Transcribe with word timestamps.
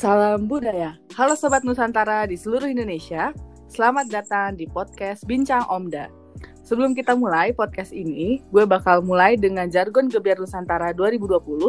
Salam 0.00 0.48
budaya. 0.48 0.96
Halo 1.12 1.36
Sobat 1.36 1.60
Nusantara 1.60 2.24
di 2.24 2.32
seluruh 2.32 2.72
Indonesia. 2.72 3.36
Selamat 3.68 4.08
datang 4.08 4.56
di 4.56 4.64
podcast 4.64 5.28
Bincang 5.28 5.68
Omda. 5.68 6.08
Sebelum 6.64 6.96
kita 6.96 7.12
mulai 7.12 7.52
podcast 7.52 7.92
ini, 7.92 8.40
gue 8.48 8.64
bakal 8.64 9.04
mulai 9.04 9.36
dengan 9.36 9.68
jargon 9.68 10.08
Gebiar 10.08 10.40
Nusantara 10.40 10.96
2020. 10.96 11.68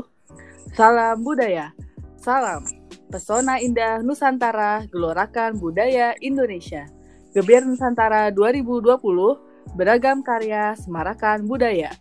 Salam 0.72 1.20
budaya. 1.28 1.76
Salam. 2.24 2.64
Pesona 3.12 3.60
indah 3.60 4.00
Nusantara, 4.00 4.88
gelorakan 4.88 5.60
budaya 5.60 6.16
Indonesia. 6.24 6.88
Gebiar 7.36 7.68
Nusantara 7.68 8.32
2020, 8.32 9.76
beragam 9.76 10.24
karya, 10.24 10.72
semarakan 10.80 11.52
budaya. 11.52 11.92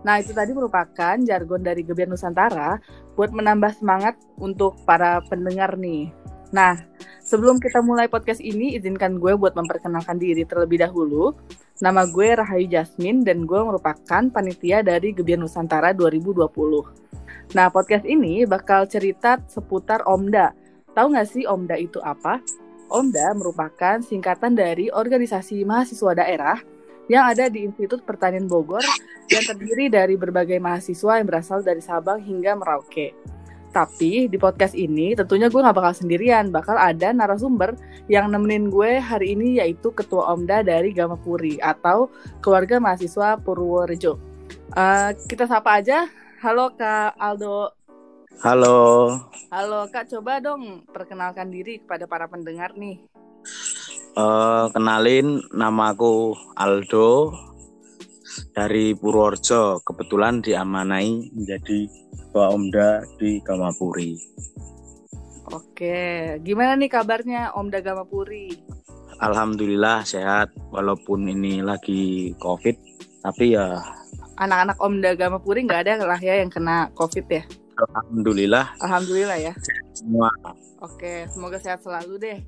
Nah, 0.00 0.16
itu 0.16 0.32
tadi 0.32 0.56
merupakan 0.56 1.16
jargon 1.20 1.60
dari 1.60 1.84
Gebiar 1.84 2.08
Nusantara 2.08 2.80
buat 3.14 3.30
menambah 3.30 3.76
semangat 3.76 4.16
untuk 4.40 4.80
para 4.88 5.20
pendengar 5.28 5.76
nih. 5.76 6.08
Nah, 6.50 6.74
sebelum 7.22 7.62
kita 7.62 7.84
mulai 7.84 8.10
podcast 8.10 8.42
ini, 8.42 8.74
izinkan 8.74 9.20
gue 9.20 9.36
buat 9.36 9.54
memperkenalkan 9.54 10.18
diri 10.18 10.42
terlebih 10.48 10.82
dahulu. 10.82 11.36
Nama 11.80 12.08
gue 12.08 12.28
Rahayu 12.36 12.66
Jasmine 12.68 13.22
dan 13.22 13.44
gue 13.44 13.60
merupakan 13.60 14.22
panitia 14.32 14.82
dari 14.82 15.14
Gebiar 15.14 15.38
Nusantara 15.38 15.94
2020. 15.94 16.48
Nah, 17.54 17.66
podcast 17.70 18.06
ini 18.06 18.48
bakal 18.48 18.88
cerita 18.90 19.38
seputar 19.46 20.02
OMDA. 20.06 20.54
Tahu 20.90 21.06
nggak 21.14 21.28
sih 21.28 21.44
OMDA 21.46 21.76
itu 21.78 22.02
apa? 22.02 22.42
OMDA 22.90 23.30
merupakan 23.38 24.02
singkatan 24.02 24.58
dari 24.58 24.90
Organisasi 24.90 25.62
Mahasiswa 25.62 26.12
Daerah 26.18 26.58
yang 27.10 27.26
ada 27.26 27.50
di 27.50 27.66
Institut 27.66 28.06
Pertanian 28.06 28.46
Bogor 28.46 28.86
yang 29.26 29.42
terdiri 29.42 29.90
dari 29.90 30.14
berbagai 30.14 30.62
mahasiswa 30.62 31.18
yang 31.18 31.26
berasal 31.26 31.58
dari 31.66 31.82
Sabang 31.82 32.22
hingga 32.22 32.54
Merauke. 32.54 33.10
Tapi 33.74 34.30
di 34.30 34.38
podcast 34.38 34.78
ini 34.78 35.14
tentunya 35.18 35.50
gue 35.50 35.58
gak 35.58 35.74
bakal 35.74 35.94
sendirian, 35.94 36.54
bakal 36.54 36.78
ada 36.78 37.10
narasumber 37.10 37.74
yang 38.06 38.30
nemenin 38.30 38.70
gue 38.70 39.02
hari 39.02 39.34
ini 39.34 39.58
yaitu 39.58 39.90
Ketua 39.90 40.30
Omda 40.34 40.62
dari 40.62 40.94
Gamapuri 40.94 41.58
atau 41.58 42.10
keluarga 42.38 42.78
mahasiswa 42.78 43.38
Purworejo. 43.42 44.18
Uh, 44.74 45.10
kita 45.26 45.50
sapa 45.50 45.82
aja. 45.82 46.06
Halo 46.42 46.74
Kak 46.78 47.18
Aldo. 47.18 47.74
Halo. 48.42 48.78
Halo 49.50 49.86
Kak, 49.90 50.06
coba 50.14 50.38
dong 50.38 50.86
perkenalkan 50.90 51.50
diri 51.50 51.82
kepada 51.82 52.06
para 52.06 52.30
pendengar 52.30 52.74
nih. 52.78 53.02
Uh, 54.18 54.66
kenalin 54.74 55.38
namaku 55.54 56.34
Aldo 56.58 57.30
dari 58.52 58.92
Purworejo. 58.98 59.82
Kebetulan 59.86 60.42
diamanai 60.42 61.30
menjadi 61.34 61.86
ketua 62.18 62.50
Omda 62.54 63.06
di 63.18 63.38
Gamapuri. 63.42 64.18
Oke, 65.50 66.38
gimana 66.46 66.78
nih 66.78 66.90
kabarnya 66.90 67.50
Omda 67.58 67.82
Gamapuri? 67.82 68.54
Alhamdulillah 69.18 70.06
sehat 70.06 70.54
walaupun 70.70 71.26
ini 71.26 71.60
lagi 71.60 72.32
COVID, 72.38 72.76
tapi 73.26 73.58
ya 73.58 73.82
anak-anak 74.40 74.78
Omda 74.80 75.12
Gamapuri 75.18 75.66
nggak 75.66 75.82
ada 75.84 76.06
lah 76.06 76.20
ya 76.22 76.38
yang 76.38 76.48
kena 76.48 76.88
COVID 76.96 77.26
ya? 77.28 77.42
Alhamdulillah. 77.80 78.78
Alhamdulillah 78.80 79.38
ya. 79.40 79.52
Semua. 79.92 80.30
Oke, 80.80 81.28
semoga 81.28 81.60
sehat 81.60 81.84
selalu 81.84 82.14
deh. 82.16 82.38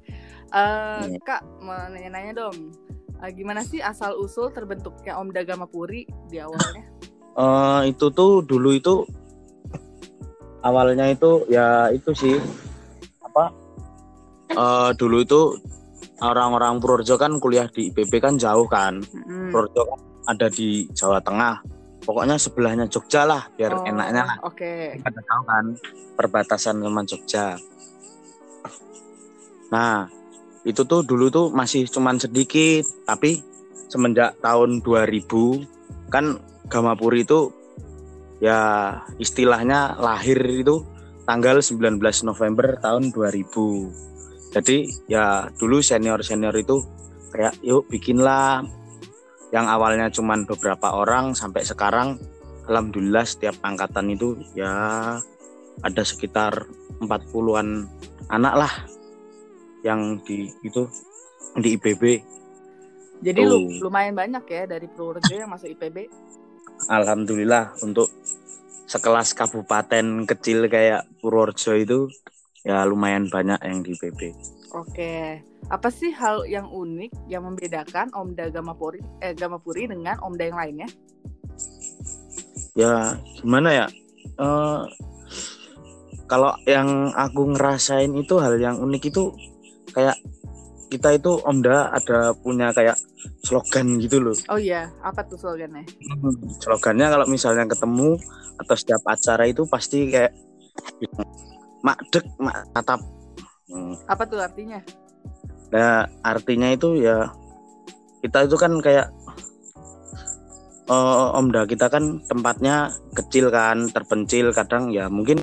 Uh, 0.53 1.17
Kak, 1.25 1.41
mau 1.65 1.89
nanya-nanya 1.89 2.45
dong. 2.47 2.77
Uh, 3.17 3.31
gimana 3.33 3.65
sih 3.65 3.81
asal 3.81 4.13
usul 4.21 4.53
terbentuknya 4.53 5.17
Om 5.17 5.33
Dagama 5.33 5.65
Puri 5.65 6.05
di 6.29 6.37
awalnya? 6.37 6.85
Uh, 7.33 7.89
itu 7.89 8.13
tuh 8.13 8.45
dulu 8.45 8.77
itu 8.77 9.09
awalnya 10.61 11.09
itu 11.09 11.49
ya 11.49 11.89
itu 11.89 12.13
sih 12.13 12.37
apa? 13.25 13.49
Uh, 14.53 14.93
dulu 14.93 15.25
itu 15.25 15.57
orang-orang 16.21 16.77
Purworejo 16.77 17.17
kan 17.17 17.41
kuliah 17.41 17.65
di 17.73 17.89
IPB 17.89 18.21
kan 18.21 18.37
jauh 18.37 18.69
kan. 18.69 19.01
Mm. 19.01 19.49
Purworejo 19.49 19.83
kan 19.89 20.01
ada 20.37 20.47
di 20.53 20.85
Jawa 20.93 21.19
Tengah. 21.25 21.65
Pokoknya 22.03 22.35
sebelahnya 22.35 22.91
Jogja 22.91 23.23
lah 23.25 23.47
biar 23.55 23.79
oh, 23.79 23.87
enaknya 23.87 24.23
lah. 24.27 24.39
Oke. 24.45 24.99
Okay. 24.99 25.07
Ada 25.07 25.21
tahu 25.23 25.43
kan 25.47 25.65
perbatasan 26.19 26.77
sama 26.83 27.01
Jogja. 27.07 27.57
Nah, 29.73 30.11
itu 30.63 30.83
tuh 30.87 31.03
dulu 31.03 31.29
tuh 31.33 31.47
masih 31.51 31.91
cuman 31.91 32.19
sedikit 32.23 32.87
tapi 33.07 33.43
semenjak 33.91 34.39
tahun 34.39 34.81
2000 34.81 36.13
kan 36.13 36.39
Gamapuri 36.71 37.27
itu 37.27 37.53
ya 38.41 38.97
istilahnya 39.21 39.99
lahir 40.01 40.39
itu 40.47 40.87
tanggal 41.29 41.61
19 41.61 42.01
November 42.25 42.79
tahun 42.81 43.13
2000 43.13 44.13
jadi 44.53 44.85
ya 45.09 45.49
dulu 45.57 45.81
senior-senior 45.81 46.53
itu 46.61 46.85
kayak 47.33 47.57
yuk 47.65 47.89
bikinlah. 47.89 48.63
Yang 49.53 49.67
awalnya 49.69 50.07
cuman 50.13 50.49
beberapa 50.49 50.97
orang 50.97 51.37
sampai 51.37 51.65
sekarang 51.65 52.17
alhamdulillah 52.69 53.25
setiap 53.25 53.57
angkatan 53.65 54.13
itu 54.13 54.37
ya 54.57 54.73
ada 55.81 56.03
sekitar 56.05 56.69
40-an 57.01 57.85
anak 58.33 58.55
lah 58.57 58.73
yang 59.83 60.19
di 60.23 60.51
itu 60.63 60.87
di 61.59 61.77
IPB. 61.77 62.03
Jadi 63.23 63.41
lu, 63.47 63.71
lumayan 63.79 64.19
banyak 64.19 64.43
ya 64.51 64.67
dari 64.67 64.91
Purworejo 64.91 65.35
yang 65.39 65.51
masuk 65.51 65.71
IPB. 65.79 66.11
Alhamdulillah 66.91 67.79
untuk 67.87 68.11
sekelas 68.91 69.31
kabupaten 69.39 70.27
kecil 70.27 70.67
kayak 70.67 71.07
Purworejo 71.23 71.79
itu 71.79 71.99
ya 72.67 72.83
lumayan 72.87 73.31
banyak 73.31 73.59
yang 73.63 73.83
di 73.87 73.95
IPB. 73.95 74.21
Oke. 74.75 75.43
Apa 75.71 75.89
sih 75.95 76.11
hal 76.11 76.43
yang 76.51 76.67
unik 76.67 77.31
yang 77.31 77.47
membedakan 77.47 78.11
Omda 78.11 78.51
Gamapuri 78.51 78.99
eh 79.23 79.37
Gamapuri 79.37 79.87
dengan 79.87 80.19
Omda 80.19 80.51
yang 80.51 80.59
lainnya? 80.59 80.89
Ya, 82.73 83.21
gimana 83.39 83.69
ya? 83.71 83.87
Uh, 84.41 84.89
kalau 86.25 86.57
yang 86.65 87.13
aku 87.13 87.53
ngerasain 87.53 88.11
itu 88.17 88.41
hal 88.41 88.57
yang 88.57 88.81
unik 88.81 89.13
itu 89.13 89.31
kayak 89.93 90.17
kita 90.93 91.17
itu 91.17 91.41
Omda 91.49 91.89
ada 91.89 92.37
punya 92.37 92.69
kayak 92.77 93.01
slogan 93.41 93.97
gitu 93.97 94.21
loh. 94.21 94.37
Oh 94.53 94.61
iya, 94.61 94.93
apa 95.01 95.25
tuh 95.25 95.41
slogannya? 95.41 95.89
Hmm, 95.89 96.37
slogannya 96.61 97.09
kalau 97.09 97.25
misalnya 97.25 97.65
ketemu 97.65 98.21
atau 98.61 98.77
setiap 98.77 99.01
acara 99.09 99.49
itu 99.49 99.65
pasti 99.65 100.13
kayak 100.13 100.37
makdek, 101.81 102.29
mak 102.37 102.69
tatap. 102.77 103.01
Hmm. 103.73 103.97
Apa 104.05 104.29
tuh 104.29 104.45
artinya? 104.45 104.85
Nah, 105.73 106.05
artinya 106.21 106.69
itu 106.69 107.01
ya 107.01 107.33
kita 108.21 108.45
itu 108.45 108.61
kan 108.61 108.77
kayak 108.85 109.09
uh, 110.93 111.33
Omda 111.41 111.65
kita 111.65 111.89
kan 111.89 112.21
tempatnya 112.29 112.93
kecil 113.17 113.49
kan, 113.49 113.89
terpencil 113.89 114.53
kadang 114.53 114.93
ya 114.93 115.09
mungkin 115.09 115.41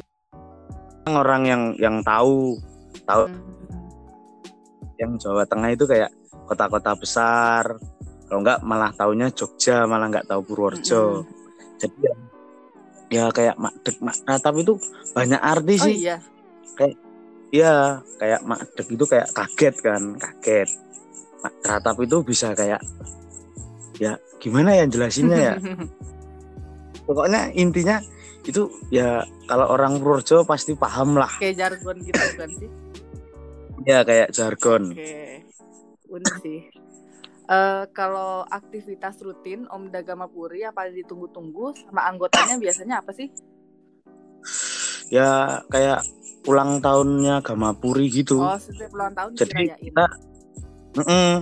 orang 1.09 1.49
yang 1.49 1.61
yang 1.81 2.05
tahu 2.05 2.53
tahu 3.09 3.25
hmm 3.25 3.48
yang 4.99 5.15
Jawa 5.15 5.47
Tengah 5.47 5.71
itu 5.71 5.87
kayak 5.87 6.11
kota-kota 6.45 6.91
besar. 6.99 7.63
Kalau 8.27 8.39
enggak 8.45 8.59
malah 8.61 8.91
taunya 8.93 9.31
Jogja 9.31 9.87
malah 9.87 10.11
nggak 10.11 10.27
tahu 10.27 10.43
Purworejo. 10.45 11.01
Mm 11.01 11.15
-hmm. 11.23 11.77
jadi 11.79 11.97
ya, 12.03 12.13
ya 13.09 13.23
kayak 13.33 13.55
makdek 13.57 13.97
makratap 14.03 14.53
itu 14.59 14.73
banyak 15.15 15.41
arti 15.41 15.75
oh, 15.79 15.83
sih. 15.87 15.95
iya. 16.05 16.17
kayak 16.77 16.95
iya 17.49 18.03
kayak 18.21 18.41
makdek 18.45 18.87
itu 18.91 19.05
kayak 19.07 19.27
kaget 19.33 19.75
kan 19.81 20.01
kaget. 20.19 20.69
Makratap 21.39 21.95
itu 22.03 22.17
bisa 22.21 22.51
kayak 22.53 22.83
ya 23.97 24.19
gimana 24.37 24.75
ya 24.77 24.85
jelasinnya 24.85 25.39
ya? 25.39 25.55
Pokoknya 27.07 27.49
intinya 27.57 27.97
itu 28.45 28.69
ya 28.93 29.25
kalau 29.49 29.73
orang 29.73 29.97
Purworejo 29.97 30.45
pasti 30.45 30.77
paham 30.77 31.17
lah. 31.17 31.31
Kayak 31.41 31.55
jargon 31.65 31.97
gitu 32.05 32.21
kan 32.37 32.51
sih 32.53 32.69
Ya 33.87 34.03
kayak 34.03 34.35
jargon. 34.35 34.91
Oke, 34.95 35.45
unik 36.09 36.35
sih. 36.43 36.59
Uh, 37.49 37.89
kalau 37.97 38.45
aktivitas 38.45 39.17
rutin 39.25 39.65
Om 39.73 39.89
Dagama 39.89 40.29
Puri 40.29 40.61
apa 40.61 40.85
ditunggu-tunggu 40.85 41.73
sama 41.81 42.05
anggotanya 42.05 42.61
biasanya 42.61 43.01
apa 43.01 43.09
sih? 43.15 43.33
Ya 45.09 45.65
kayak 45.73 46.05
ulang 46.45 46.77
tahunnya 46.79 47.41
Gamapuri 47.41 48.07
gitu. 48.13 48.45
Oh, 48.45 48.59
setiap 48.61 48.93
ulang 48.93 49.17
tahun 49.17 49.33
Jadi 49.33 49.65
dirayain. 49.65 49.81
kita 49.81 50.05
mm 50.93 51.03
-mm, 51.03 51.33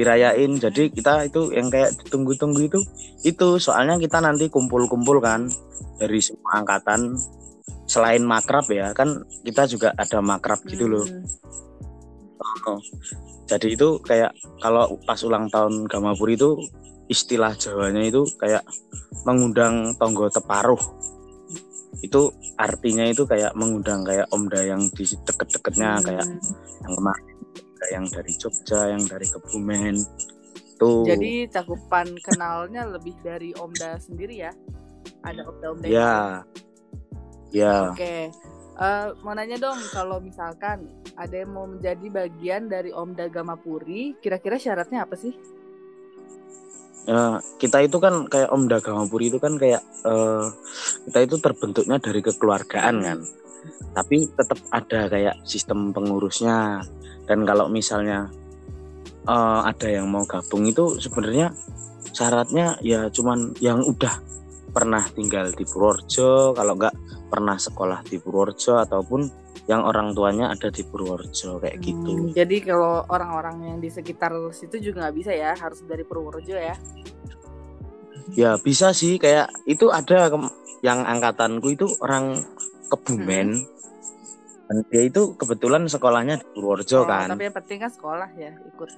dirayain. 0.00 0.52
Jadi 0.56 0.82
kita 0.96 1.28
itu 1.28 1.52
yang 1.52 1.68
kayak 1.68 1.92
ditunggu-tunggu 2.00 2.60
itu 2.64 2.80
itu 3.28 3.48
soalnya 3.60 4.00
kita 4.00 4.16
nanti 4.24 4.48
kumpul-kumpul 4.48 5.20
kan 5.20 5.44
dari 6.00 6.24
semua 6.24 6.64
angkatan 6.64 7.20
selain 7.90 8.22
makrab 8.22 8.70
ya 8.70 8.94
kan 8.94 9.26
kita 9.42 9.66
juga 9.66 9.90
ada 9.98 10.22
makrab 10.22 10.62
gitu 10.70 10.86
loh. 10.86 11.02
Hmm. 11.02 11.26
Oh. 12.70 12.78
Jadi 13.50 13.74
itu 13.74 13.98
kayak 14.06 14.30
kalau 14.62 14.94
pas 15.02 15.18
ulang 15.26 15.50
tahun 15.50 15.90
Gamapuri 15.90 16.38
itu 16.38 16.54
istilah 17.10 17.58
Jawanya 17.58 18.06
itu 18.06 18.22
kayak 18.38 18.62
mengundang 19.26 19.98
tonggo 19.98 20.30
teparuh. 20.30 20.78
itu 22.00 22.32
artinya 22.56 23.04
itu 23.04 23.28
kayak 23.28 23.52
mengundang 23.52 24.00
kayak 24.08 24.24
Omda 24.32 24.64
yang 24.64 24.88
di 24.96 25.04
deket-deketnya 25.04 26.00
Hmm. 26.00 26.04
kayak 26.06 26.26
yang 26.80 26.92
kemarin 26.96 27.26
kayak 27.76 27.90
yang 27.92 28.06
dari 28.08 28.32
Jogja, 28.40 28.80
yang 28.96 29.04
dari 29.04 29.26
Kebumen. 29.28 29.96
Tuh. 30.80 31.04
Jadi 31.04 31.44
cakupan 31.52 32.08
kenalnya 32.24 32.88
lebih 32.88 33.12
dari 33.20 33.52
Omda 33.52 34.00
sendiri 34.00 34.48
ya? 34.48 34.52
Ada 35.20 35.44
Omda-Omda 35.44 35.86
yang 35.92 35.92
ya. 35.92 36.16
Ya. 37.50 37.90
Oke, 37.90 38.30
Eh, 38.80 39.08
mau 39.20 39.36
nanya 39.36 39.60
dong 39.60 39.76
kalau 39.92 40.24
misalkan 40.24 40.88
ada 41.12 41.36
yang 41.36 41.52
mau 41.52 41.68
menjadi 41.68 42.06
bagian 42.08 42.72
dari 42.72 42.88
Omda 42.88 43.28
Gamapuri, 43.28 44.16
kira-kira 44.24 44.56
syaratnya 44.56 45.04
apa 45.04 45.20
sih? 45.20 45.36
Ya, 47.04 47.44
kita 47.60 47.84
itu 47.84 48.00
kan 48.00 48.24
kayak 48.32 48.48
Omda 48.48 48.80
Gamapuri 48.80 49.28
itu 49.28 49.36
kan 49.36 49.60
kayak 49.60 49.84
eh, 49.84 50.46
kita 51.12 51.18
itu 51.28 51.36
terbentuknya 51.44 52.00
dari 52.00 52.24
kekeluargaan 52.24 52.96
kan. 53.04 53.18
Tapi 53.92 54.32
tetap 54.32 54.56
ada 54.72 55.12
kayak 55.12 55.44
sistem 55.44 55.92
pengurusnya. 55.92 56.80
Dan 57.28 57.44
kalau 57.44 57.68
misalnya 57.68 58.32
eh, 59.28 59.60
ada 59.60 59.88
yang 59.92 60.08
mau 60.08 60.24
gabung 60.24 60.64
itu 60.64 60.96
sebenarnya 60.96 61.52
syaratnya 62.16 62.80
ya 62.80 63.12
cuman 63.12 63.52
yang 63.60 63.84
udah 63.84 64.24
pernah 64.70 65.02
tinggal 65.10 65.50
di 65.52 65.66
Purworejo, 65.66 66.54
kalau 66.54 66.72
nggak 66.78 66.94
pernah 67.28 67.56
sekolah 67.58 68.00
di 68.06 68.16
Purworejo 68.18 68.78
ataupun 68.78 69.26
yang 69.66 69.86
orang 69.86 70.14
tuanya 70.14 70.50
ada 70.50 70.70
di 70.70 70.82
Purworejo 70.82 71.62
kayak 71.62 71.78
gitu. 71.82 72.10
Hmm, 72.10 72.34
jadi 72.34 72.56
kalau 72.64 73.06
orang-orang 73.06 73.56
yang 73.66 73.78
di 73.78 73.90
sekitar 73.90 74.34
situ 74.50 74.78
juga 74.82 75.06
nggak 75.06 75.16
bisa 75.18 75.32
ya, 75.34 75.54
harus 75.54 75.82
dari 75.86 76.02
Purworejo 76.02 76.56
ya? 76.56 76.74
Ya 78.34 78.54
bisa 78.62 78.94
sih 78.94 79.18
kayak 79.18 79.50
itu 79.66 79.90
ada 79.90 80.30
yang 80.86 81.02
angkatanku 81.02 81.74
itu 81.74 81.86
orang 82.02 82.46
Kebumen 82.90 83.54
dan 84.70 84.76
dia 84.90 85.02
itu 85.06 85.34
kebetulan 85.38 85.86
sekolahnya 85.86 86.42
di 86.42 86.46
Purworejo 86.54 87.02
Oh, 87.02 87.06
kan. 87.06 87.30
Tapi 87.30 87.46
yang 87.50 87.56
penting 87.58 87.78
kan 87.82 87.90
sekolah 87.90 88.30
ya, 88.38 88.54
ikut. 88.70 88.90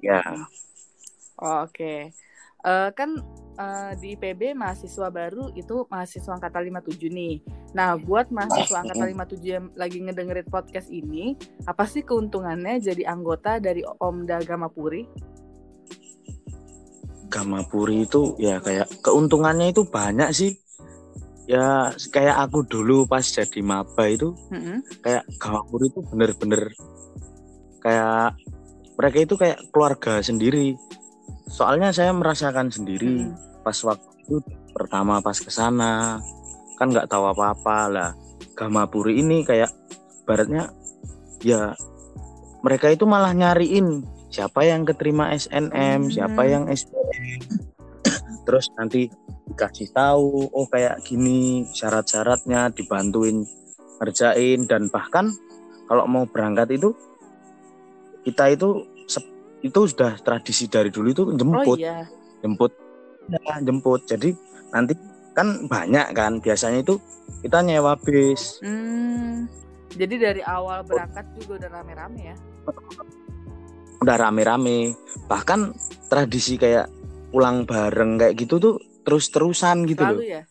Ya, 0.00 0.22
Oh, 1.40 1.64
Oke, 1.64 2.12
Eh, 2.60 2.90
kan 2.92 3.16
eh, 3.58 3.92
di 3.98 4.14
IPB 4.18 4.54
mahasiswa 4.54 5.08
baru 5.10 5.50
itu 5.56 5.86
mahasiswa 5.88 6.32
angkatan 6.36 6.70
57 6.70 7.10
nih. 7.10 7.34
Nah, 7.74 7.98
buat 7.98 8.28
mahasiswa 8.30 8.82
angkatan 8.82 9.08
57 9.14 9.46
yang 9.46 9.66
lagi 9.78 9.98
ngedengerin 10.02 10.46
podcast 10.50 10.90
ini, 10.90 11.38
apa 11.66 11.86
sih 11.86 12.02
keuntungannya 12.02 12.82
jadi 12.82 13.10
anggota 13.10 13.62
dari 13.62 13.82
Omda 13.82 14.42
Gamapuri? 14.42 15.06
Gamapuri 17.30 18.10
itu 18.10 18.34
ya 18.42 18.58
kayak 18.58 18.90
keuntungannya 19.06 19.70
itu 19.70 19.86
banyak 19.86 20.30
sih. 20.34 20.52
Ya 21.46 21.94
kayak 22.14 22.46
aku 22.46 22.62
dulu 22.66 23.06
pas 23.06 23.22
jadi 23.26 23.58
maba 23.62 24.06
itu 24.06 24.34
Mm-mm. 24.50 24.82
kayak 25.02 25.26
Gamapuri 25.38 25.90
itu 25.90 26.00
bener-bener 26.10 26.74
kayak 27.82 28.38
mereka 28.98 29.18
itu 29.22 29.34
kayak 29.38 29.58
keluarga 29.72 30.20
sendiri. 30.20 30.76
Soalnya 31.50 31.90
saya 31.90 32.14
merasakan 32.14 32.70
sendiri 32.70 33.26
Mm. 33.26 33.34
pas 33.60 33.76
waktu 33.82 34.08
itu 34.22 34.38
pertama 34.70 35.18
pas 35.18 35.34
ke 35.34 35.50
sana 35.50 36.22
kan 36.78 36.88
nggak 36.88 37.10
tahu 37.10 37.28
apa-apa 37.28 37.78
lah 37.90 38.10
Gamapuri 38.56 39.20
ini 39.20 39.44
kayak 39.44 39.68
baratnya 40.24 40.70
ya 41.42 41.74
mereka 42.62 42.88
itu 42.88 43.04
malah 43.04 43.34
nyariin 43.36 44.06
siapa 44.30 44.64
yang 44.64 44.86
keterima 44.86 45.34
SNM 45.34 46.06
Hmm. 46.06 46.12
siapa 46.14 46.46
yang 46.46 46.70
SPM 46.70 47.42
terus 48.46 48.70
nanti 48.78 49.10
dikasih 49.50 49.90
tahu 49.90 50.48
oh 50.54 50.66
kayak 50.70 51.02
gini 51.02 51.66
syarat-syaratnya 51.74 52.70
dibantuin 52.72 53.42
ngerjain 54.00 54.64
dan 54.70 54.88
bahkan 54.88 55.28
kalau 55.90 56.06
mau 56.06 56.24
berangkat 56.24 56.78
itu 56.78 56.94
kita 58.22 58.54
itu 58.54 58.86
itu 59.60 59.80
sudah 59.88 60.16
tradisi 60.20 60.66
dari 60.68 60.88
dulu 60.88 61.08
itu 61.12 61.22
Oh 61.26 61.36
jemput 61.36 61.78
iya, 61.78 62.06
jemput. 62.40 62.72
Ya, 63.30 63.62
jemput. 63.62 64.00
Jadi 64.08 64.34
nanti 64.74 64.94
kan 65.36 65.68
banyak 65.70 66.12
kan 66.16 66.42
biasanya 66.42 66.82
itu 66.82 66.98
kita 67.44 67.62
nyewa 67.62 67.94
bis. 68.00 68.58
Hmm, 68.60 69.46
jadi 69.94 70.14
dari 70.18 70.42
awal 70.44 70.82
berangkat 70.84 71.26
juga 71.38 71.64
udah 71.64 71.70
rame-rame 71.80 72.20
ya? 72.34 72.36
udah 74.00 74.16
rame-rame. 74.16 74.96
Bahkan 75.28 75.60
tradisi 76.08 76.56
kayak 76.56 76.88
pulang 77.30 77.68
bareng 77.68 78.18
kayak 78.18 78.34
gitu 78.40 78.58
tuh 78.58 78.74
terus-terusan 79.06 79.86
gitu 79.86 80.02
Selalu 80.02 80.20
loh. 80.20 80.26
ya? 80.26 80.42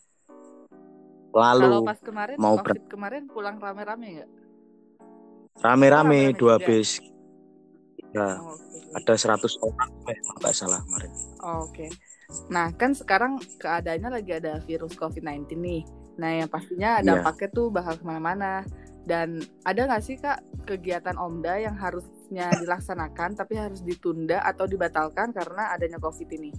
lalu 1.30 1.62
Kalau 1.62 1.80
pas 1.86 1.98
kemarin, 2.02 2.36
mau 2.42 2.56
COVID 2.58 2.84
kemarin 2.90 3.22
pulang 3.30 3.56
rame-rame 3.62 4.06
nggak? 4.18 4.30
rame-rame 5.60 6.32
dua 6.34 6.56
juga. 6.56 6.66
bis 6.66 6.98
ya 8.10 8.38
Oh, 8.38 8.54
Oke. 8.54 8.78
ada 8.96 9.12
100 9.14 9.54
orang 9.62 9.90
eh, 10.10 10.18
nggak 10.40 10.54
salah 10.54 10.80
kemarin 10.82 11.10
Oh, 11.40 11.66
Oke. 11.66 11.86
Nah, 12.46 12.70
kan 12.78 12.94
sekarang 12.94 13.42
keadaannya 13.58 14.22
lagi 14.22 14.30
ada 14.38 14.62
virus 14.62 14.94
COVID-19 14.94 15.50
nih. 15.58 15.82
Nah, 16.14 16.30
yang 16.38 16.46
pastinya 16.46 17.02
Iya. 17.02 17.06
dampaknya 17.18 17.48
tuh 17.50 17.74
bakal 17.74 17.98
ke 17.98 18.04
mana-mana. 18.06 18.62
Dan 19.02 19.42
ada 19.66 19.80
nggak 19.90 20.02
sih, 20.04 20.14
Kak, 20.14 20.38
kegiatan 20.62 21.18
Omda 21.18 21.58
yang 21.58 21.74
harusnya 21.74 22.54
dilaksanakan 22.54 23.34
tapi 23.34 23.58
harus 23.58 23.82
ditunda 23.82 24.38
atau 24.46 24.68
dibatalkan 24.68 25.34
karena 25.34 25.74
adanya 25.74 25.98
COVID 25.98 26.28
ini? 26.30 26.52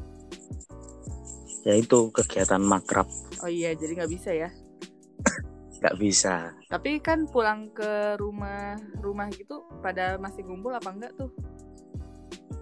ya 1.62 1.78
itu 1.78 2.10
kegiatan 2.10 2.58
makrab 2.58 3.06
Oh 3.38 3.46
iya, 3.46 3.78
jadi 3.78 4.02
nggak 4.02 4.12
bisa 4.12 4.34
ya. 4.34 4.50
Nggak 5.82 5.98
bisa. 5.98 6.54
Tapi 6.70 7.02
kan 7.02 7.26
pulang 7.26 7.74
ke 7.74 8.16
rumah 8.22 8.78
rumah 9.02 9.28
gitu 9.34 9.66
pada 9.82 10.22
masih 10.22 10.46
ngumpul 10.46 10.72
apa 10.78 10.90
enggak 10.94 11.14
tuh? 11.18 11.34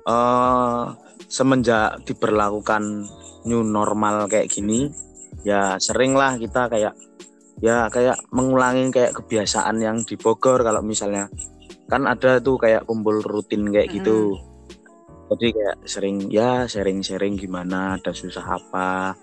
eh 0.09 0.85
semenjak 1.29 2.01
diberlakukan 2.07 3.05
new 3.45 3.61
normal 3.61 4.25
kayak 4.25 4.49
gini 4.49 4.89
ya 5.45 5.77
sering 5.77 6.17
lah 6.17 6.39
kita 6.39 6.65
kayak 6.71 6.95
ya 7.59 7.91
kayak 7.91 8.17
mengulangi 8.31 8.89
kayak 8.89 9.13
kebiasaan 9.13 9.77
yang 9.83 10.01
di 10.01 10.15
Bogor 10.15 10.63
kalau 10.63 10.81
misalnya 10.81 11.27
kan 11.91 12.07
ada 12.09 12.39
tuh 12.39 12.57
kayak 12.57 12.85
kumpul 12.85 13.19
rutin 13.21 13.69
kayak 13.69 13.89
gitu. 13.91 14.37
Jadi 15.29 15.53
kayak 15.53 15.77
sering 15.85 16.29
ya 16.33 16.65
sharing-sharing 16.65 17.37
gimana 17.37 17.97
ada 17.97 18.13
susah 18.13 18.57
apa 18.57 19.13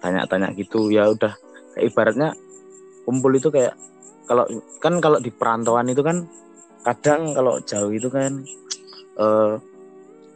tanya-tanya 0.00 0.52
gitu 0.56 0.92
ya 0.92 1.08
udah. 1.08 1.32
Kayak 1.76 1.84
ibaratnya 1.92 2.28
kumpul 3.04 3.32
itu 3.36 3.52
kayak 3.52 3.76
kalau 4.24 4.48
kan 4.80 4.98
kalau 4.98 5.20
di 5.20 5.28
perantauan 5.28 5.88
itu 5.92 6.00
kan 6.00 6.24
kadang 6.84 7.32
kalau 7.36 7.60
jauh 7.64 7.92
itu 7.92 8.08
kan 8.08 8.44
eh 9.20 9.54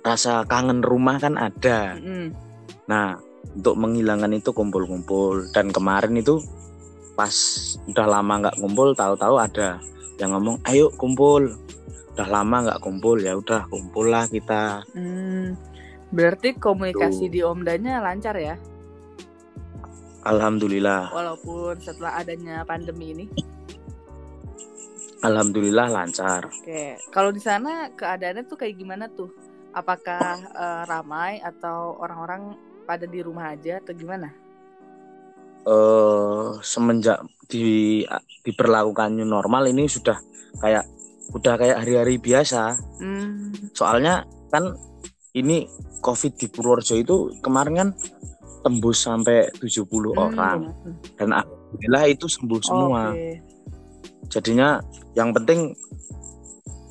rasa 0.05 0.47
kangen 0.49 0.81
rumah 0.81 1.21
kan 1.21 1.37
ada. 1.37 1.99
Mm-mm. 1.99 2.33
Nah, 2.89 3.21
untuk 3.53 3.77
menghilangkan 3.77 4.33
itu 4.33 4.55
kumpul-kumpul 4.57 5.51
dan 5.53 5.69
kemarin 5.69 6.17
itu 6.17 6.41
pas 7.19 7.35
udah 7.91 8.07
lama 8.07 8.47
nggak 8.47 8.59
kumpul, 8.63 8.95
tahu-tahu 8.95 9.37
ada 9.37 9.83
yang 10.17 10.33
ngomong, 10.33 10.63
"Ayo 10.65 10.89
kumpul." 10.95 11.53
Udah 12.15 12.29
lama 12.31 12.67
nggak 12.67 12.83
kumpul, 12.83 13.23
ya 13.23 13.39
udah 13.39 13.71
kumpul 13.71 14.11
lah 14.11 14.27
kita. 14.27 14.83
Hmm, 14.91 15.55
berarti 16.11 16.59
komunikasi 16.59 17.31
Tuh. 17.31 17.33
di 17.35 17.41
Omdanya 17.47 18.03
lancar 18.03 18.35
ya, 18.35 18.59
Alhamdulillah, 20.27 21.15
walaupun 21.15 21.79
setelah 21.79 22.19
adanya 22.19 22.67
pandemi 22.67 23.15
ini. 23.15 23.27
alhamdulillah 25.19 25.91
lancar. 25.91 26.47
Oke, 26.47 26.99
kalau 27.11 27.35
di 27.35 27.43
sana 27.43 27.91
keadaannya 27.91 28.47
tuh 28.47 28.59
kayak 28.59 28.79
gimana 28.79 29.11
tuh? 29.11 29.31
Apakah 29.75 30.39
eh, 30.43 30.83
ramai 30.87 31.43
atau 31.43 31.99
orang-orang 31.99 32.55
pada 32.87 33.05
di 33.05 33.21
rumah 33.21 33.53
aja 33.55 33.83
atau 33.83 33.93
gimana? 33.95 34.31
Eh 35.67 36.47
semenjak 36.63 37.21
di 37.51 38.01
diberlakukan 38.47 39.13
new 39.13 39.27
normal 39.27 39.67
ini 39.69 39.91
sudah 39.91 40.17
kayak 40.63 40.87
udah 41.35 41.55
kayak 41.61 41.85
hari-hari 41.85 42.17
biasa. 42.17 42.79
Hmm, 43.03 43.53
Soalnya 43.77 44.25
kan 44.49 44.73
ini 45.37 45.69
COVID 46.01 46.33
di 46.41 46.47
Purworejo 46.49 46.95
itu 46.97 47.17
kemarin 47.45 47.75
kan 47.77 47.89
tembus 48.61 49.05
sampai 49.07 49.49
70 49.59 49.88
orang 50.15 50.73
hmm, 50.75 51.17
dan 51.19 51.29
alhamdulillah 51.33 52.05
itu 52.11 52.27
sembuh 52.27 52.61
semua. 52.62 53.12
Oke. 53.12 53.41
Jadinya 54.29 54.83
yang 55.17 55.33
penting 55.33 55.73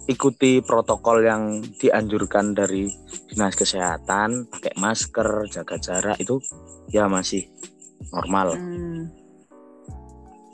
ikuti 0.07 0.63
protokol 0.63 1.27
yang 1.27 1.61
dianjurkan 1.77 2.55
dari 2.55 2.87
dinas 3.27 3.53
kesehatan, 3.53 4.47
pakai 4.47 4.73
masker, 4.79 5.51
jaga 5.51 5.75
jarak 5.77 6.17
itu 6.17 6.39
ya 6.89 7.11
masih 7.11 7.45
normal. 8.15 8.55
Hmm. 8.55 9.11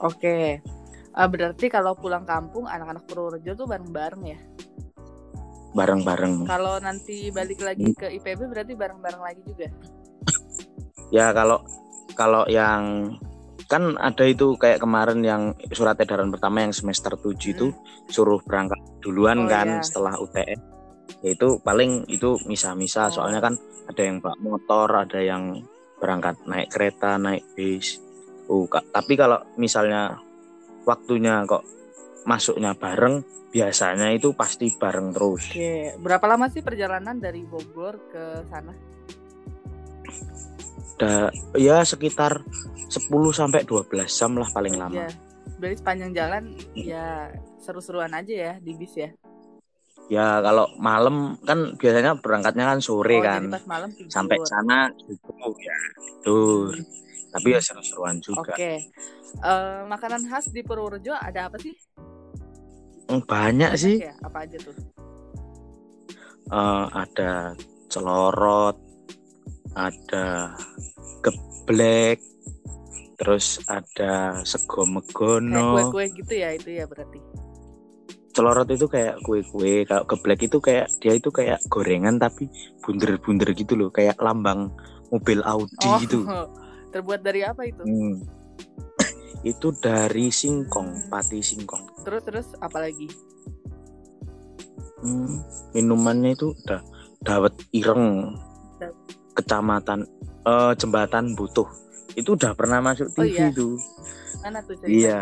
Oke. 0.02 0.60
Eh, 1.14 1.28
berarti 1.30 1.70
kalau 1.70 1.94
pulang 1.94 2.26
kampung 2.26 2.66
anak-anak 2.66 3.06
Purworejo 3.06 3.54
tuh 3.54 3.70
bareng-bareng 3.70 4.24
ya. 4.26 4.40
Bareng-bareng. 5.78 6.50
Kalau 6.50 6.82
nanti 6.82 7.30
balik 7.30 7.62
lagi 7.62 7.94
ke 7.94 8.10
IPB 8.18 8.50
berarti 8.50 8.74
bareng-bareng 8.74 9.22
lagi 9.22 9.42
juga. 9.46 9.70
Ya 11.14 11.30
kalau 11.30 11.62
kalau 12.18 12.50
yang 12.50 13.14
kan 13.70 13.96
ada 14.02 14.26
itu 14.26 14.58
kayak 14.58 14.82
kemarin 14.82 15.22
yang 15.22 15.54
surat 15.72 15.98
edaran 16.02 16.34
pertama 16.34 16.66
yang 16.66 16.74
semester 16.74 17.14
7 17.14 17.38
itu 17.54 17.70
suruh 18.10 18.42
berangkat 18.42 18.78
duluan 19.00 19.46
Oh, 19.46 19.50
kan 19.50 19.80
iya. 19.80 19.86
setelah 19.86 20.14
UTS 20.20 20.60
ya 21.24 21.30
itu 21.32 21.58
paling 21.64 22.04
itu 22.12 22.36
misa-misa 22.50 23.08
Oh. 23.08 23.22
soalnya 23.22 23.40
kan 23.40 23.56
ada 23.88 24.02
yang 24.04 24.20
bawa 24.20 24.36
motor 24.42 24.88
ada 24.92 25.20
yang 25.20 25.64
berangkat 26.02 26.36
naik 26.44 26.68
kereta 26.68 27.16
naik 27.16 27.48
bis. 27.56 28.02
Uh, 28.52 28.68
tapi 28.92 29.16
kalau 29.16 29.40
misalnya 29.56 30.20
waktunya 30.84 31.48
kok 31.48 31.64
masuknya 32.28 32.76
bareng 32.76 33.24
biasanya 33.56 34.12
itu 34.12 34.36
pasti 34.36 34.68
bareng 34.76 35.16
terus. 35.16 35.56
Oke, 35.56 35.96
berapa 36.04 36.26
lama 36.28 36.52
sih 36.52 36.60
perjalanan 36.60 37.16
dari 37.24 37.48
Bogor 37.48 37.96
ke 38.12 38.44
sana? 38.52 38.76
Da- 40.94 41.34
ya 41.58 41.82
sekitar 41.82 42.46
10 42.88 43.34
sampai 43.34 43.66
12 43.66 44.06
jam 44.14 44.38
lah 44.38 44.48
paling 44.54 44.78
lama 44.78 44.94
Iya. 44.94 45.10
Berarti 45.60 45.76
sepanjang 45.80 46.12
jalan 46.16 46.44
ya 46.76 47.32
seru-seruan 47.60 48.12
aja 48.14 48.34
ya 48.34 48.54
di 48.60 48.72
bis 48.76 48.94
ya. 48.96 49.10
Ya 50.12 50.44
kalau 50.44 50.68
malam 50.78 51.40
kan 51.48 51.80
biasanya 51.80 52.20
berangkatnya 52.20 52.68
kan 52.68 52.80
sore 52.84 53.20
oh, 53.20 53.24
kan. 53.24 53.48
jadi 53.48 53.56
pas 53.56 53.66
malam 53.68 53.90
tidur. 53.96 54.12
Sampai 54.12 54.38
sana 54.44 54.92
subuh 55.00 55.56
ya 55.56 55.78
tidur. 55.96 56.76
Tapi 57.34 57.48
ya 57.50 57.60
seru-seruan 57.64 58.20
juga. 58.20 58.54
Oke. 58.54 58.74
Eh, 59.42 59.82
makanan 59.90 60.30
khas 60.30 60.52
di 60.54 60.62
Purworejo 60.62 61.16
ada 61.18 61.50
apa 61.50 61.58
sih? 61.58 61.74
Hmm, 63.10 63.24
Banyak 63.26 63.72
sih. 63.80 64.04
ya? 64.04 64.14
Apa 64.22 64.46
aja 64.46 64.58
tuh? 64.62 64.76
Eh, 66.52 66.86
ada 66.94 67.58
celorot, 67.90 68.78
ada 69.74 70.54
geblek, 71.26 72.22
terus 73.18 73.62
ada 73.66 74.42
sego 74.46 74.86
Kayak 74.86 74.94
megono. 74.94 75.68
kue-kue 75.90 76.06
gitu 76.14 76.34
ya 76.38 76.50
itu 76.54 76.70
ya 76.78 76.86
berarti. 76.86 77.20
Celorot 78.34 78.70
itu 78.74 78.90
kayak 78.90 79.22
kue-kue, 79.22 79.86
kalau 79.86 80.04
geblek 80.10 80.50
itu 80.50 80.58
kayak 80.58 80.90
dia 80.98 81.14
itu 81.14 81.30
kayak 81.30 81.62
gorengan 81.70 82.18
tapi 82.18 82.50
bunder-bunder 82.82 83.54
gitu 83.54 83.78
loh, 83.78 83.94
kayak 83.94 84.18
lambang 84.18 84.74
mobil 85.14 85.40
Audi 85.46 85.86
Oh, 85.86 85.98
gitu. 86.02 86.26
terbuat 86.94 87.22
dari 87.22 87.46
apa 87.46 87.66
itu? 87.66 87.82
Hmm. 87.86 88.26
itu 89.54 89.68
dari 89.82 90.34
singkong, 90.34 91.10
pati 91.14 91.42
singkong. 91.46 92.06
Terus 92.06 92.22
terus 92.26 92.48
apa 92.62 92.90
lagi? 92.90 93.06
Hmm, 95.04 95.44
minumannya 95.76 96.32
itu 96.34 96.56
udah 96.64 96.80
dawet 97.28 97.52
ireng 97.76 98.34
kecamatan 99.34 100.06
eh, 100.44 100.74
jembatan 100.78 101.34
butuh 101.34 101.66
itu 102.14 102.34
udah 102.34 102.54
pernah 102.54 102.78
masuk 102.80 103.10
Oh, 103.12 103.26
TV 103.26 103.34
iya. 103.34 103.48
itu 103.50 103.78
Mana 104.40 104.60
tuh 104.62 104.76
ceritanya? 104.78 104.94
iya 104.94 105.20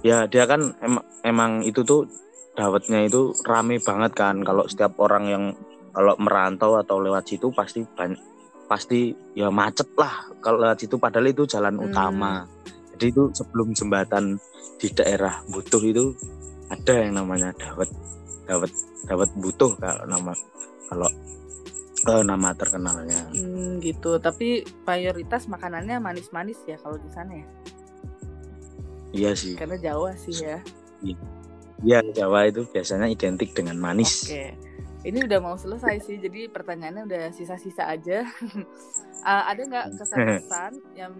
ya 0.00 0.18
dia 0.26 0.44
kan 0.44 0.72
emang 0.80 1.04
emang 1.22 1.52
itu 1.62 1.84
tuh 1.84 2.08
dawetnya 2.56 3.04
itu 3.04 3.36
rame 3.44 3.76
banget 3.78 4.12
kan 4.12 4.40
kalau 4.40 4.64
setiap 4.64 4.96
orang 4.98 5.24
yang 5.28 5.44
kalau 5.90 6.14
merantau 6.16 6.78
atau 6.78 6.98
lewat 6.98 7.26
situ 7.26 7.50
pasti 7.52 7.84
banyak 7.84 8.18
pasti 8.64 9.10
ya 9.34 9.50
macet 9.50 9.90
lah 9.98 10.30
kalau 10.38 10.62
lewat 10.62 10.78
situ 10.78 10.96
padahal 10.96 11.26
itu 11.26 11.44
jalan 11.44 11.76
Hmm. 11.76 11.90
utama 11.90 12.46
jadi 12.94 13.10
itu 13.10 13.32
sebelum 13.34 13.74
jembatan 13.74 14.38
di 14.78 14.88
daerah 14.92 15.42
butuh 15.48 15.82
itu 15.82 16.14
ada 16.70 16.92
yang 16.94 17.18
namanya 17.18 17.50
dawet 17.58 17.90
dawet 18.46 18.70
dawet 19.04 19.30
butuh 19.36 19.74
kalau 19.76 20.04
nama 20.06 20.32
kalau 20.88 21.10
eh, 22.06 22.22
nama 22.24 22.54
terkenalnya 22.54 23.28
Hmm, 23.34 23.80
gitu. 23.80 24.16
Tapi 24.16 24.62
mayoritas 24.84 25.44
makanannya 25.46 26.00
manis-manis 26.00 26.60
ya 26.64 26.80
kalau 26.80 26.96
di 26.96 27.10
sana 27.12 27.32
ya. 27.36 27.46
iya 29.10 29.30
sih 29.34 29.58
Karena 29.58 29.76
Jawa 29.76 30.14
sih 30.14 30.34
ya. 30.38 30.62
Iya 31.80 32.04
Jawa 32.12 32.46
itu 32.46 32.62
biasanya 32.68 33.08
identik 33.08 33.56
dengan 33.56 33.76
manis 33.76 34.28
Oke. 34.28 34.54
Ini 35.00 35.24
udah 35.24 35.40
mau 35.40 35.56
selesai 35.56 35.96
sih, 36.04 36.20
jadi 36.20 36.52
pertanyaannya 36.52 37.08
udah 37.08 37.22
sisa-sisa 37.32 37.88
aja. 37.88 38.20
Uh, 39.24 39.44
ada 39.50 39.64
nggak 39.64 39.86
kesan-kesan 39.98 40.76
yang 40.92 41.16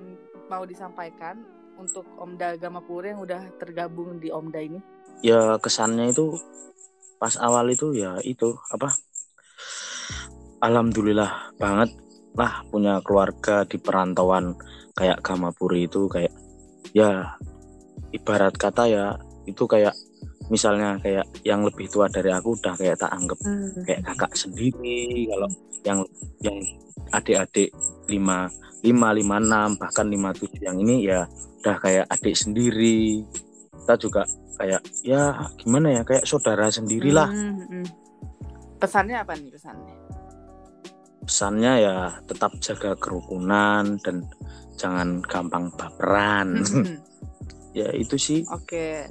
mau 0.52 0.68
disampaikan 0.68 1.40
untuk 1.80 2.04
Omda 2.20 2.60
Gamapura 2.60 3.16
yang 3.16 3.25
udah 3.25 3.40
tergabung 3.56 4.20
di 4.20 4.28
Omda 4.28 4.60
ini? 4.60 4.80
ya 5.20 5.60
kesannya 5.60 6.16
itu 6.16 6.32
pas 7.20 7.37
awal 7.37 7.68
itu 7.68 7.92
ya 7.92 8.16
itu 8.25 8.56
apa 8.72 8.88
alhamdulillah 10.61 11.57
banget 11.57 11.90
lah 12.37 12.62
punya 12.71 13.02
keluarga 13.02 13.67
di 13.67 13.76
perantauan 13.81 14.55
kayak 14.95 15.19
Gamapuri 15.25 15.90
itu 15.90 16.07
kayak 16.07 16.33
ya 16.95 17.35
ibarat 18.14 18.55
kata 18.55 18.87
ya 18.87 19.07
itu 19.49 19.67
kayak 19.67 19.97
misalnya 20.50 20.99
kayak 21.02 21.26
yang 21.47 21.62
lebih 21.62 21.87
tua 21.90 22.11
dari 22.11 22.31
aku 22.31 22.59
udah 22.59 22.75
kayak 22.75 22.99
tak 22.99 23.11
anggap 23.14 23.38
kayak 23.87 24.02
kakak 24.02 24.33
sendiri 24.35 25.31
kalau 25.31 25.49
yang 25.87 25.99
yang 26.43 26.59
adik-adik 27.14 27.71
lima 28.11 28.50
lima 28.83 29.09
lima 29.14 29.37
enam 29.38 29.79
bahkan 29.79 30.07
lima 30.07 30.35
tujuh 30.35 30.61
yang 30.62 30.79
ini 30.79 31.07
ya 31.07 31.26
udah 31.62 31.76
kayak 31.79 32.07
adik 32.11 32.35
sendiri 32.35 33.23
kita 33.81 33.95
juga 33.97 34.23
kayak 34.59 34.81
ya 35.07 35.50
gimana 35.57 36.00
ya 36.00 36.02
kayak 36.05 36.26
saudara 36.26 36.69
sendirilah 36.69 37.31
Hmm, 37.31 37.64
hmm. 37.67 37.87
Pesannya 38.81 39.21
apa 39.21 39.37
nih 39.37 39.52
pesannya? 39.52 39.93
Pesannya 41.21 41.73
ya 41.79 41.97
tetap 42.25 42.57
jaga 42.59 42.97
kerukunan 42.97 44.00
dan 44.00 44.25
jangan 44.75 45.21
gampang 45.23 45.69
baperan 45.75 46.65
Hmm, 46.65 46.97
ya 47.79 47.93
itu 47.93 48.17
sih 48.17 48.41
Oke. 48.49 49.05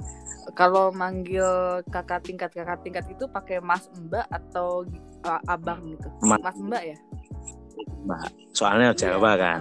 Kalau 0.50 0.90
manggil 0.90 1.46
kakak 1.86 2.26
tingkat 2.26 2.50
kakak 2.50 2.82
tingkat 2.82 3.04
itu 3.06 3.22
pakai 3.26 3.62
Mas 3.62 3.86
Mbak 3.94 4.26
atau 4.26 4.82
uh, 5.22 5.40
Abang 5.46 5.86
gitu? 5.86 6.10
Ma- 6.20 6.40
Mas 6.40 6.58
Mbak 6.58 6.82
ya? 6.84 6.98
mbak 8.00 8.28
soalnya 8.50 8.90
Jawa 8.92 9.30
Iya. 9.30 9.38
kan 9.38 9.60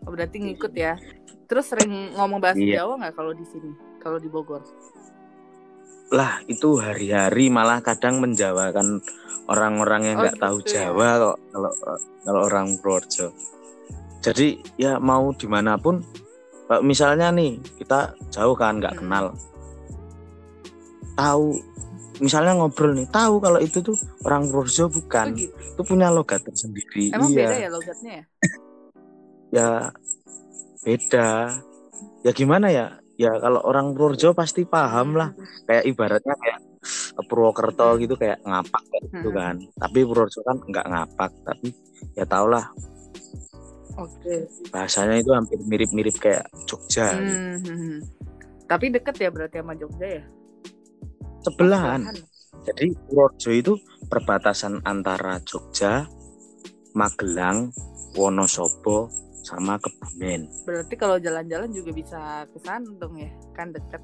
Oh, 0.00 0.10
berarti 0.10 0.40
ngikut 0.40 0.72
ya. 0.72 0.96
Terus 1.44 1.68
sering 1.68 2.16
ngomong 2.16 2.40
bahasa 2.40 2.56
Iya. 2.56 2.82
Jawa 2.82 2.96
nggak 2.96 3.14
kalau 3.14 3.30
di 3.30 3.44
sini? 3.44 3.68
Kalau 4.00 4.16
di 4.16 4.26
Bogor? 4.26 4.64
Lah 6.10 6.42
itu 6.50 6.78
hari-hari 6.82 7.46
malah 7.48 7.78
kadang 7.78 8.18
menjawakan 8.18 8.98
orang-orang 9.46 10.02
yang 10.10 10.16
Oh, 10.18 10.22
nggak 10.26 10.38
tahu 10.42 10.56
gitu 10.62 10.74
ya. 10.74 10.90
Jawa 10.90 11.08
kok 11.18 11.36
kalau 11.54 11.72
kalau 12.26 12.40
orang 12.46 12.66
Purworejo. 12.78 13.26
Jadi 14.20 14.60
ya 14.76 15.00
mau 15.00 15.32
di 15.32 15.48
mana 15.48 15.80
pun, 15.80 16.04
misalnya 16.84 17.32
nih 17.32 17.56
kita 17.80 18.12
jauh 18.28 18.52
kan 18.54 18.78
nggak 18.78 18.98
Hmm. 18.98 19.02
kenal, 19.06 19.24
tahu 21.16 21.56
misalnya 22.20 22.52
ngobrol 22.52 22.92
nih 22.92 23.08
tahu 23.08 23.40
kalau 23.40 23.58
itu 23.58 23.80
tuh 23.80 23.96
orang 24.28 24.44
Purworejo 24.50 24.86
Oh, 24.86 24.88
bukan, 24.92 25.26
gitu. 25.40 25.54
itu 25.56 25.82
punya 25.88 26.12
logat 26.12 26.44
tersendiri. 26.44 27.14
Emang 27.16 27.32
iya, 27.32 27.38
beda 27.48 27.56
ya 27.56 27.68
logatnya 27.72 28.12
ya? 28.12 28.24
ya 29.50 29.68
beda. 30.84 31.28
Ya 32.20 32.30
gimana 32.36 32.68
ya? 32.68 32.99
Ya 33.20 33.36
kalau 33.36 33.60
orang 33.60 33.92
Purworejo 33.92 34.32
pasti 34.32 34.64
paham 34.64 35.12
lah. 35.12 35.28
kayak 35.68 35.84
ibaratnya 35.84 36.32
kayak 36.32 36.58
Purwokerto 37.28 38.00
gitu 38.00 38.16
kayak 38.16 38.40
ngapak 38.40 38.80
gitu 38.96 39.28
Hmm. 39.28 39.36
kan 39.36 39.54
tapi 39.76 39.98
Purworejo 40.08 40.40
kan 40.40 40.56
nggak 40.64 40.86
ngapak 40.88 41.30
tapi 41.44 41.68
ya 42.16 42.24
tau 42.24 42.48
lah 42.48 42.64
Oke. 43.94 44.48
bahasanya 44.72 45.20
itu 45.20 45.30
hampir 45.30 45.60
mirip-mirip 45.60 46.16
kayak 46.16 46.48
Jogja 46.64 47.12
gitu. 47.12 47.36
Hmm, 47.36 47.58
hmm, 47.60 47.76
hmm. 47.76 47.98
Tapi 48.64 48.86
deket 48.88 49.14
ya 49.18 49.28
berarti 49.28 49.60
sama 49.60 49.74
Jogja 49.76 50.08
ya? 50.08 50.22
sebelahan 51.40 52.00
jadi 52.62 52.86
Purworejo 53.04 53.50
itu 53.52 53.72
perbatasan 54.08 54.80
antara 54.82 55.40
Jogja 55.44 56.08
Magelang 56.92 57.68
Wonosobo 58.16 59.12
sama 59.44 59.80
Kebumen 59.80 60.48
Berarti 60.64 60.94
kalau 60.96 61.16
jalan-jalan 61.16 61.70
juga 61.72 61.90
bisa 61.92 62.20
ke 62.50 62.58
sana 62.62 62.88
dong 63.00 63.16
ya? 63.16 63.30
Kan 63.56 63.72
deket 63.72 64.02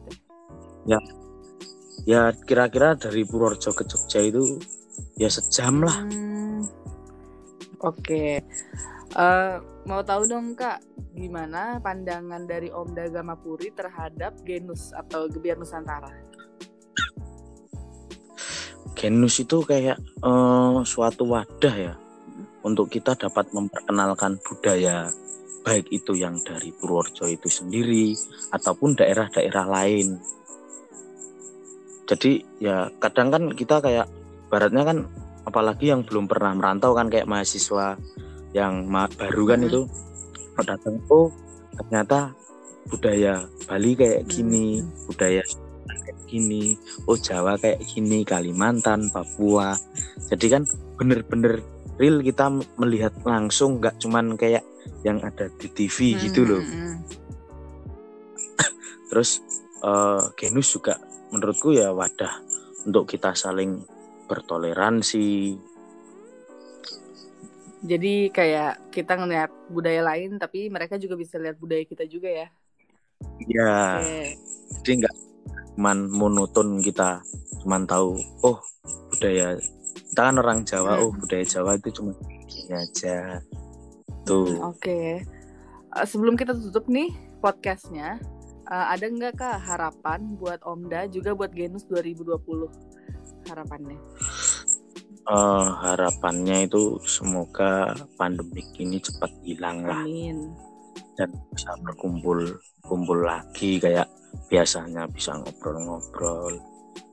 ya? 0.87 1.01
ya 2.07 2.23
kira-kira 2.47 2.95
dari 2.95 3.27
Purworejo 3.27 3.75
ke 3.75 3.83
Jogja 3.85 4.21
itu 4.23 4.61
ya 5.19 5.29
sejam 5.29 5.83
lah 5.83 5.97
Hmm, 6.07 6.65
Oke. 7.85 8.41
Eh, 9.17 9.55
mau 9.85 10.01
tahu 10.01 10.25
dong 10.25 10.57
kak, 10.57 10.81
gimana 11.13 11.77
pandangan 11.85 12.49
dari 12.49 12.73
Om 12.73 12.97
Dagama 12.97 13.37
Puri 13.37 13.69
terhadap 13.73 14.41
genus 14.49 14.93
atau 14.97 15.29
gebiar 15.29 15.61
Nusantara? 15.61 16.09
genus 18.97 19.37
itu 19.45 19.61
kayak 19.61 20.01
eh, 20.01 20.77
suatu 20.89 21.29
wadah 21.29 21.75
ya 21.77 21.95
untuk 22.67 22.91
kita 22.91 23.15
dapat 23.15 23.55
memperkenalkan 23.55 24.43
budaya 24.43 25.07
baik 25.63 25.87
itu 25.91 26.19
yang 26.19 26.39
dari 26.43 26.75
Purworejo 26.75 27.31
itu 27.31 27.47
sendiri 27.47 28.15
ataupun 28.51 28.99
daerah-daerah 28.99 29.67
lain. 29.67 30.19
Jadi 32.07 32.39
ya 32.63 32.87
kadang 33.03 33.35
kan 33.35 33.43
kita 33.51 33.83
kayak 33.83 34.07
baratnya 34.47 34.83
kan 34.87 34.99
apalagi 35.43 35.91
yang 35.91 36.03
belum 36.07 36.27
pernah 36.27 36.55
merantau 36.55 36.95
kan 36.95 37.11
kayak 37.11 37.27
mahasiswa 37.27 37.99
yang 38.55 38.87
ma- 38.87 39.11
baru 39.11 39.43
kan 39.55 39.59
Mhm. 39.63 39.67
itu 39.67 39.81
kalau 40.55 40.67
datang 40.67 40.97
oh 41.11 41.29
ternyata 41.75 42.31
budaya 42.87 43.43
Bali 43.67 43.99
kayak 43.99 44.31
gini 44.31 44.79
Hmm. 44.79 44.87
budaya 45.11 45.43
kayak 45.87 46.19
gini 46.31 46.79
oh 47.11 47.19
Jawa 47.19 47.59
kayak 47.59 47.83
gini 47.83 48.23
Kalimantan 48.23 49.11
Papua 49.11 49.75
jadi 50.31 50.59
kan 50.59 50.63
bener-bener 50.95 51.59
real 51.97 52.21
kita 52.21 52.53
melihat 52.77 53.13
langsung 53.25 53.81
nggak 53.81 53.97
cuman 54.01 54.37
kayak 54.37 54.65
yang 55.03 55.21
ada 55.25 55.49
di 55.57 55.69
TV 55.73 56.17
gitu 56.21 56.45
loh 56.45 56.63
Hmm, 56.63 56.97
hmm, 56.97 56.97
terus 59.11 59.41
eh, 59.83 60.23
genus 60.37 60.69
juga 60.73 61.01
menurutku 61.33 61.75
ya 61.75 61.91
wadah 61.91 62.41
untuk 62.87 63.11
kita 63.11 63.35
saling 63.35 63.83
bertoleransi 64.31 65.59
Jadi 67.87 68.35
kayak 68.35 68.91
kita 68.91 69.15
ngeliat 69.15 69.53
budaya 69.71 70.03
lain 70.03 70.43
tapi 70.43 70.67
mereka 70.67 70.99
juga 70.99 71.15
bisa 71.15 71.39
lihat 71.39 71.55
budaya 71.55 71.87
kita 71.87 72.03
juga 72.09 72.27
ya. 72.27 72.49
ya 73.47 74.03
Oke. 74.03 74.35
jadi 74.83 74.93
nggak 75.07 75.17
cuman 75.77 76.09
monoton 76.09 76.81
kita 76.81 77.21
cuman 77.63 77.85
tahu 77.87 78.17
oh 78.43 78.59
budaya 79.13 79.61
kita 80.17 80.33
kan 80.33 80.41
orang 80.41 80.65
Jawa 80.65 80.97
oh 81.05 81.13
budaya 81.13 81.45
Jawa 81.45 81.77
itu 81.77 82.01
cuma 82.01 82.17
gini 82.49 82.73
aja 82.73 83.37
tuh 84.25 84.49
Hmm, 84.49 84.73
Oke. 84.73 85.21
Eh, 85.93 86.07
sebelum 86.09 86.41
kita 86.41 86.57
tutup 86.57 86.89
nih 86.89 87.13
podcastnya, 87.45 88.17
eh, 88.65 88.87
ada 88.97 89.13
nggak 89.13 89.37
kak 89.37 89.61
harapan 89.61 90.41
buat 90.41 90.65
Omda 90.65 91.13
juga 91.13 91.37
buat 91.37 91.53
Genus 91.53 91.85
2020 91.85 92.33
harapannya? 93.45 94.01
Eh, 95.29 95.67
harapannya 95.85 96.65
itu 96.65 96.97
semoga 97.05 97.93
pandemik 98.17 98.73
ini 98.81 98.97
cepat 98.97 99.29
hilang 99.45 99.85
lah 99.85 100.01
Amin. 100.01 100.57
dan 101.21 101.29
bisa 101.53 101.77
berkumpul 101.85 102.57
kumpul 102.89 103.21
lagi 103.21 103.77
kayak 103.77 104.09
biasanya 104.49 105.05
bisa 105.13 105.37
ngobrol-ngobrol 105.37 106.57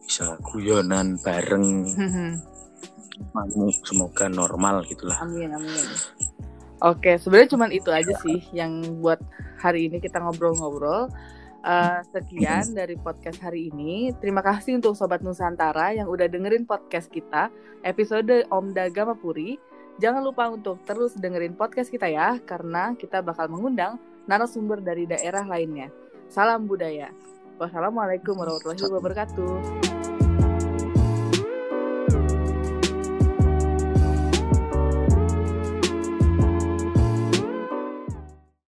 bisa 0.08 0.40
guyonan 0.40 1.20
bareng 1.20 1.84
semoga 3.86 4.26
normal 4.30 4.86
gitulah 4.86 5.18
amin 5.22 5.54
amin. 5.54 5.86
Oke, 6.84 7.16
sebenarnya 7.16 7.56
cuman 7.56 7.72
itu 7.72 7.90
aja 7.96 8.12
sih 8.28 8.44
yang 8.52 9.00
buat 9.00 9.16
hari 9.56 9.88
ini 9.88 10.04
kita 10.04 10.20
ngobrol-ngobrol. 10.20 11.08
Eh, 11.64 12.00
sekian 12.12 12.76
dari 12.76 13.00
podcast 13.00 13.40
hari 13.40 13.72
ini. 13.72 14.12
Terima 14.20 14.44
kasih 14.44 14.84
untuk 14.84 15.00
Sobat 15.00 15.24
Nusantara 15.24 15.96
yang 15.96 16.12
udah 16.12 16.28
dengerin 16.28 16.68
podcast 16.68 17.08
kita, 17.08 17.48
episode 17.88 18.44
Omda 18.52 18.92
Gamapuri. 18.92 19.56
Jangan 20.04 20.28
lupa 20.28 20.52
untuk 20.52 20.84
terus 20.84 21.16
dengerin 21.16 21.56
podcast 21.56 21.88
kita 21.88 22.12
ya, 22.12 22.36
karena 22.44 23.00
kita 23.00 23.24
bakal 23.24 23.48
mengundang 23.48 23.96
narasumber 24.28 24.84
dari 24.84 25.08
daerah 25.08 25.48
lainnya. 25.48 25.88
Salam 26.28 26.68
budaya. 26.68 27.16
Wassalamualaikum 27.64 28.36
warahmatullahi 28.36 29.00
wabarakatuh. 29.00 29.93